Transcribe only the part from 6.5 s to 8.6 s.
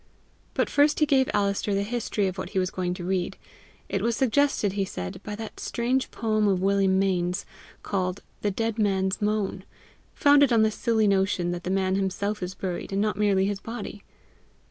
William Mayne's, called "The